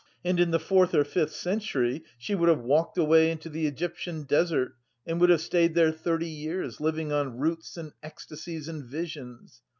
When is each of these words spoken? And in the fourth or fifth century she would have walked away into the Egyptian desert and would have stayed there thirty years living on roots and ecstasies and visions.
And 0.25 0.39
in 0.39 0.49
the 0.49 0.57
fourth 0.59 0.95
or 0.95 1.03
fifth 1.03 1.31
century 1.33 2.03
she 2.17 2.33
would 2.33 2.49
have 2.49 2.63
walked 2.63 2.97
away 2.97 3.29
into 3.29 3.49
the 3.49 3.67
Egyptian 3.67 4.23
desert 4.23 4.73
and 5.05 5.21
would 5.21 5.29
have 5.29 5.41
stayed 5.41 5.75
there 5.75 5.91
thirty 5.91 6.27
years 6.27 6.81
living 6.81 7.11
on 7.11 7.37
roots 7.37 7.77
and 7.77 7.93
ecstasies 8.01 8.67
and 8.67 8.83
visions. 8.83 9.61